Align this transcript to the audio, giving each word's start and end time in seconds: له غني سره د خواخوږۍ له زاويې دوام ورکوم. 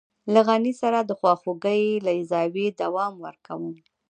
له 0.33 0.39
غني 0.47 0.73
سره 0.81 0.99
د 1.03 1.11
خواخوږۍ 1.19 1.83
له 2.05 2.11
زاويې 2.31 2.69
دوام 2.81 3.13
ورکوم. 3.25 3.73